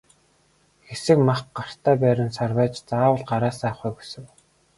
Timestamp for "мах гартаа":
1.27-1.95